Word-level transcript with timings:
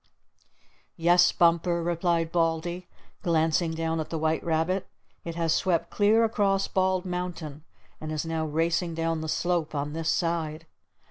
"Yes, 0.97 1.31
Bumper," 1.31 1.83
replied 1.83 2.31
Baldy, 2.31 2.87
glancing 3.21 3.75
down 3.75 3.99
at 3.99 4.09
the 4.09 4.17
white 4.17 4.43
rabbit. 4.43 4.87
"It 5.23 5.35
has 5.35 5.53
swept 5.53 5.91
clear 5.91 6.23
across 6.23 6.67
Bald 6.67 7.05
Mountain, 7.05 7.63
and 7.99 8.11
is 8.11 8.25
now 8.25 8.43
racing 8.43 8.95
down 8.95 9.21
the 9.21 9.29
slope 9.29 9.75
on 9.75 9.93
this 9.93 10.09
side. 10.09 10.65